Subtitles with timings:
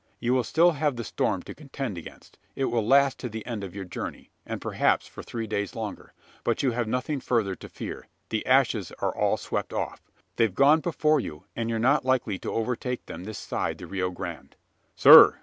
[0.19, 2.39] "You will still have the storm to contend against.
[2.55, 6.13] It will last to the end of your journey; and, perhaps, for three days longer.
[6.43, 8.07] But you have nothing further to fear.
[8.29, 10.01] The ashes are all swept off.
[10.37, 14.09] They've gone before you; and you're not likely to overtake them this side the Rio
[14.09, 14.55] Grande."
[14.95, 15.39] "Sir!"